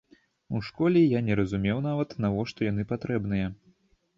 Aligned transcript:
У 0.59 0.61
школе 0.69 1.03
я 1.03 1.19
не 1.27 1.35
разумеў 1.39 1.83
нават, 1.89 2.17
навошта 2.25 2.59
яны 2.71 2.87
патрэбныя. 2.93 3.47